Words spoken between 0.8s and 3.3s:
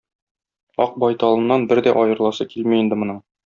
Ак байталыннан бер дә аерыласы килми инде моның.